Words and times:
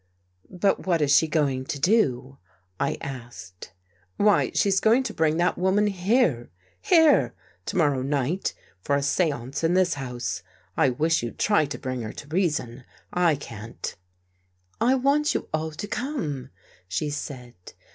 "But 0.49 0.87
what 0.87 0.99
is 0.99 1.15
she 1.15 1.27
going 1.27 1.63
to 1.65 1.77
do?" 1.77 2.39
I 2.79 2.97
asked." 3.01 3.71
Why, 4.17 4.49
she's 4.55 4.79
going 4.79 5.03
to 5.03 5.13
bring 5.13 5.37
that 5.37 5.59
woman 5.59 5.85
here— 5.85 6.49
here 6.81 7.35
I— 7.37 7.39
To 7.67 7.77
morrow 7.77 8.01
night, 8.01 8.55
for 8.81 8.95
a 8.95 9.03
seance 9.03 9.63
in 9.63 9.75
this 9.75 9.93
house. 9.93 10.41
I 10.75 10.89
wish 10.89 11.21
you'd 11.21 11.37
try 11.37 11.67
to 11.67 11.77
bring 11.77 12.01
her 12.01 12.13
to 12.13 12.27
reason. 12.29 12.83
I 13.13 13.35
can't."" 13.35 13.95
I 14.81 14.95
want 14.95 15.35
you 15.35 15.49
all 15.53 15.69
to 15.69 15.87
come," 15.87 16.49
she 16.87 17.11
said. 17.11 17.53